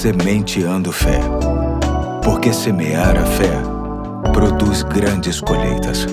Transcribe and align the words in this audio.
Sementeando 0.00 0.90
Fé. 0.92 1.20
Porque 2.24 2.54
semear 2.54 3.18
a 3.18 3.26
fé 3.26 3.52
produz 4.32 4.82
grandes 4.82 5.42
colheitas. 5.42 6.06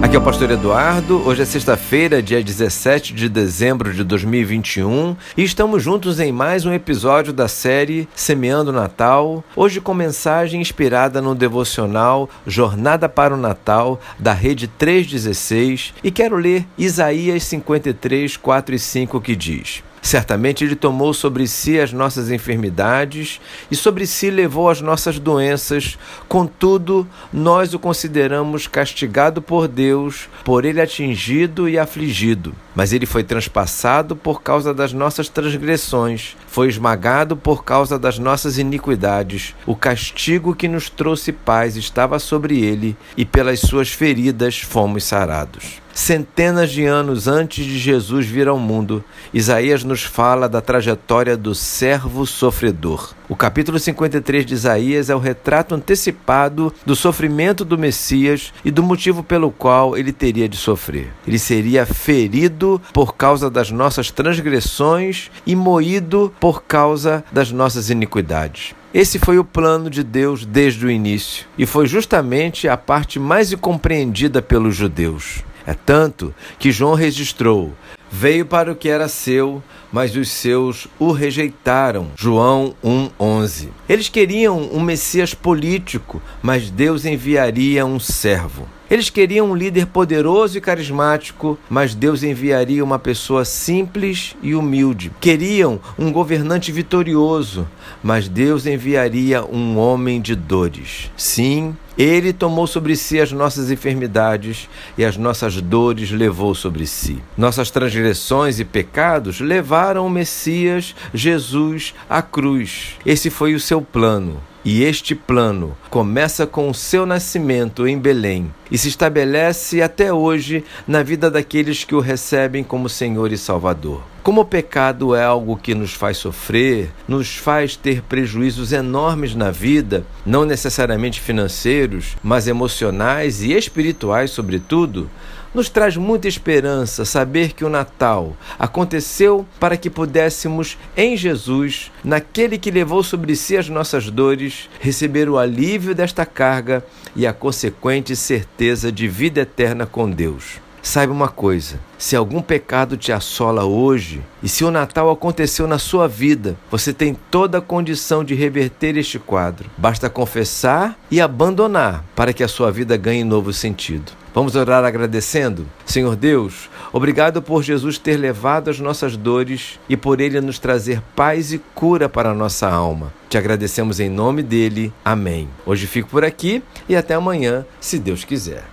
Aqui 0.00 0.14
é 0.14 0.18
o 0.20 0.22
Pastor 0.22 0.52
Eduardo. 0.52 1.20
Hoje 1.26 1.42
é 1.42 1.44
sexta-feira, 1.44 2.22
dia 2.22 2.40
17 2.40 3.12
de 3.14 3.28
dezembro 3.28 3.92
de 3.92 4.04
2021, 4.04 5.16
e 5.36 5.42
estamos 5.42 5.82
juntos 5.82 6.20
em 6.20 6.30
mais 6.30 6.64
um 6.64 6.72
episódio 6.72 7.32
da 7.32 7.48
série 7.48 8.08
Semeando 8.14 8.72
Natal. 8.72 9.42
Hoje 9.56 9.80
com 9.80 9.92
mensagem 9.92 10.60
inspirada 10.60 11.20
no 11.20 11.34
devocional 11.34 12.30
Jornada 12.46 13.08
para 13.08 13.34
o 13.34 13.36
Natal 13.36 14.00
da 14.20 14.32
Rede 14.32 14.68
316, 14.68 15.94
e 16.04 16.12
quero 16.12 16.36
ler 16.36 16.64
Isaías 16.78 17.42
53, 17.42 18.36
4 18.36 18.74
e 18.76 18.78
5 18.78 19.20
que 19.20 19.34
diz: 19.34 19.82
Certamente 20.00 20.64
Ele 20.64 20.76
tomou 20.76 21.12
sobre 21.12 21.46
si 21.46 21.78
as 21.78 21.92
nossas 21.92 22.30
enfermidades 22.30 23.40
e 23.70 23.76
sobre 23.76 24.06
si 24.06 24.30
levou 24.30 24.68
as 24.68 24.80
nossas 24.80 25.18
doenças. 25.18 25.98
Contudo, 26.28 27.06
nós 27.32 27.74
o 27.74 27.78
consideramos 27.78 28.66
castigado 28.66 29.42
por 29.42 29.68
Deus, 29.68 30.28
por 30.44 30.64
Ele 30.64 30.80
atingido 30.80 31.68
e 31.68 31.78
afligido. 31.78 32.54
Mas 32.74 32.92
Ele 32.92 33.06
foi 33.06 33.24
transpassado 33.24 34.14
por 34.14 34.42
causa 34.42 34.72
das 34.72 34.92
nossas 34.92 35.28
transgressões, 35.28 36.36
foi 36.46 36.68
esmagado 36.68 37.36
por 37.36 37.64
causa 37.64 37.98
das 37.98 38.18
nossas 38.18 38.56
iniquidades. 38.58 39.54
O 39.66 39.74
castigo 39.74 40.54
que 40.54 40.68
nos 40.68 40.88
trouxe 40.88 41.32
paz 41.32 41.76
estava 41.76 42.18
sobre 42.18 42.60
Ele, 42.60 42.96
e 43.16 43.24
pelas 43.24 43.60
suas 43.60 43.90
feridas 43.90 44.60
fomos 44.60 45.04
sarados 45.04 45.87
centenas 45.98 46.70
de 46.70 46.84
anos 46.86 47.26
antes 47.26 47.64
de 47.64 47.78
Jesus 47.78 48.26
vir 48.26 48.46
ao 48.46 48.58
mundo, 48.58 49.04
Isaías 49.34 49.82
nos 49.82 50.04
fala 50.04 50.48
da 50.48 50.60
trajetória 50.60 51.36
do 51.36 51.54
servo 51.54 52.24
sofredor. 52.24 53.14
O 53.28 53.36
capítulo 53.36 53.78
53 53.78 54.46
de 54.46 54.54
Isaías 54.54 55.10
é 55.10 55.14
o 55.14 55.18
retrato 55.18 55.74
antecipado 55.74 56.72
do 56.86 56.96
sofrimento 56.96 57.64
do 57.64 57.76
Messias 57.76 58.54
e 58.64 58.70
do 58.70 58.82
motivo 58.82 59.22
pelo 59.22 59.50
qual 59.50 59.98
ele 59.98 60.12
teria 60.12 60.48
de 60.48 60.56
sofrer. 60.56 61.12
Ele 61.26 61.38
seria 61.38 61.84
ferido 61.84 62.80
por 62.92 63.16
causa 63.16 63.50
das 63.50 63.70
nossas 63.70 64.10
transgressões 64.10 65.30
e 65.44 65.54
moído 65.54 66.32
por 66.40 66.62
causa 66.62 67.24
das 67.30 67.50
nossas 67.50 67.90
iniquidades. 67.90 68.74
Esse 68.94 69.18
foi 69.18 69.38
o 69.38 69.44
plano 69.44 69.90
de 69.90 70.02
Deus 70.02 70.46
desde 70.46 70.86
o 70.86 70.90
início 70.90 71.44
e 71.58 71.66
foi 71.66 71.86
justamente 71.86 72.68
a 72.68 72.76
parte 72.76 73.18
mais 73.18 73.52
incompreendida 73.52 74.40
pelos 74.40 74.74
judeus. 74.74 75.42
É 75.68 75.74
tanto 75.74 76.34
que 76.58 76.72
João 76.72 76.94
registrou: 76.94 77.74
Veio 78.10 78.46
para 78.46 78.72
o 78.72 78.74
que 78.74 78.88
era 78.88 79.06
seu, 79.06 79.62
mas 79.92 80.16
os 80.16 80.30
seus 80.30 80.86
o 80.98 81.12
rejeitaram. 81.12 82.08
João 82.16 82.74
1:11. 82.82 83.68
Eles 83.88 84.08
queriam 84.08 84.70
um 84.72 84.80
Messias 84.80 85.34
político, 85.34 86.22
mas 86.42 86.70
Deus 86.70 87.04
enviaria 87.04 87.84
um 87.84 87.98
servo. 87.98 88.68
Eles 88.90 89.10
queriam 89.10 89.50
um 89.50 89.54
líder 89.54 89.86
poderoso 89.86 90.56
e 90.56 90.62
carismático, 90.62 91.58
mas 91.68 91.94
Deus 91.94 92.22
enviaria 92.22 92.82
uma 92.82 92.98
pessoa 92.98 93.44
simples 93.44 94.34
e 94.42 94.54
humilde. 94.54 95.12
Queriam 95.20 95.78
um 95.98 96.10
governante 96.10 96.72
vitorioso, 96.72 97.68
mas 98.02 98.28
Deus 98.28 98.64
enviaria 98.64 99.44
um 99.44 99.76
homem 99.76 100.22
de 100.22 100.34
dores. 100.34 101.10
Sim, 101.18 101.76
ele 101.98 102.32
tomou 102.32 102.66
sobre 102.66 102.94
si 102.96 103.20
as 103.20 103.30
nossas 103.30 103.70
enfermidades 103.70 104.70
e 104.96 105.04
as 105.04 105.16
nossas 105.16 105.60
dores 105.60 106.10
levou 106.10 106.54
sobre 106.54 106.86
si. 106.86 107.18
Nossas 107.36 107.70
transgressões 107.70 108.58
e 108.58 108.64
pecados 108.64 109.40
levaram 109.40 109.77
o 109.78 110.10
Messias, 110.10 110.94
Jesus, 111.14 111.94
à 112.10 112.20
cruz. 112.20 112.96
Esse 113.06 113.30
foi 113.30 113.54
o 113.54 113.60
seu 113.60 113.80
plano. 113.80 114.40
E 114.64 114.82
este 114.82 115.14
plano 115.14 115.76
começa 115.88 116.46
com 116.46 116.68
o 116.68 116.74
seu 116.74 117.06
nascimento 117.06 117.86
em 117.86 117.96
Belém 117.96 118.52
e 118.70 118.76
se 118.76 118.88
estabelece 118.88 119.80
até 119.80 120.12
hoje 120.12 120.64
na 120.86 121.02
vida 121.02 121.30
daqueles 121.30 121.84
que 121.84 121.94
o 121.94 122.00
recebem 122.00 122.64
como 122.64 122.88
Senhor 122.88 123.32
e 123.32 123.38
Salvador. 123.38 124.02
Como 124.28 124.42
o 124.42 124.44
pecado 124.44 125.14
é 125.14 125.24
algo 125.24 125.56
que 125.56 125.74
nos 125.74 125.94
faz 125.94 126.18
sofrer, 126.18 126.90
nos 127.08 127.38
faz 127.38 127.76
ter 127.76 128.02
prejuízos 128.02 128.74
enormes 128.74 129.34
na 129.34 129.50
vida, 129.50 130.04
não 130.26 130.44
necessariamente 130.44 131.18
financeiros, 131.18 132.14
mas 132.22 132.46
emocionais 132.46 133.40
e 133.42 133.54
espirituais, 133.54 134.30
sobretudo, 134.30 135.08
nos 135.54 135.70
traz 135.70 135.96
muita 135.96 136.28
esperança 136.28 137.06
saber 137.06 137.54
que 137.54 137.64
o 137.64 137.70
Natal 137.70 138.36
aconteceu 138.58 139.46
para 139.58 139.78
que 139.78 139.88
pudéssemos, 139.88 140.76
em 140.94 141.16
Jesus, 141.16 141.90
naquele 142.04 142.58
que 142.58 142.70
levou 142.70 143.02
sobre 143.02 143.34
si 143.34 143.56
as 143.56 143.70
nossas 143.70 144.10
dores, 144.10 144.68
receber 144.78 145.30
o 145.30 145.38
alívio 145.38 145.94
desta 145.94 146.26
carga 146.26 146.84
e 147.16 147.26
a 147.26 147.32
consequente 147.32 148.14
certeza 148.14 148.92
de 148.92 149.08
vida 149.08 149.40
eterna 149.40 149.86
com 149.86 150.10
Deus. 150.10 150.67
Saiba 150.88 151.12
uma 151.12 151.28
coisa: 151.28 151.78
se 151.98 152.16
algum 152.16 152.40
pecado 152.40 152.96
te 152.96 153.12
assola 153.12 153.62
hoje, 153.62 154.22
e 154.42 154.48
se 154.48 154.64
o 154.64 154.70
Natal 154.70 155.10
aconteceu 155.10 155.66
na 155.66 155.78
sua 155.78 156.08
vida, 156.08 156.56
você 156.70 156.94
tem 156.94 157.14
toda 157.30 157.58
a 157.58 157.60
condição 157.60 158.24
de 158.24 158.34
reverter 158.34 158.96
este 158.96 159.18
quadro. 159.18 159.68
Basta 159.76 160.08
confessar 160.08 160.98
e 161.10 161.20
abandonar 161.20 162.02
para 162.16 162.32
que 162.32 162.42
a 162.42 162.48
sua 162.48 162.72
vida 162.72 162.96
ganhe 162.96 163.22
novo 163.22 163.52
sentido. 163.52 164.12
Vamos 164.32 164.56
orar 164.56 164.82
agradecendo? 164.82 165.66
Senhor 165.84 166.16
Deus, 166.16 166.70
obrigado 166.90 167.42
por 167.42 167.62
Jesus 167.62 167.98
ter 167.98 168.16
levado 168.16 168.70
as 168.70 168.80
nossas 168.80 169.14
dores 169.14 169.78
e 169.90 169.96
por 169.96 170.22
ele 170.22 170.40
nos 170.40 170.58
trazer 170.58 171.02
paz 171.14 171.52
e 171.52 171.58
cura 171.74 172.08
para 172.08 172.30
a 172.30 172.34
nossa 172.34 172.66
alma. 172.66 173.12
Te 173.28 173.36
agradecemos 173.36 174.00
em 174.00 174.08
nome 174.08 174.42
dele. 174.42 174.90
Amém. 175.04 175.50
Hoje 175.66 175.86
fico 175.86 176.08
por 176.08 176.24
aqui 176.24 176.62
e 176.88 176.96
até 176.96 177.12
amanhã, 177.12 177.66
se 177.78 177.98
Deus 177.98 178.24
quiser. 178.24 178.64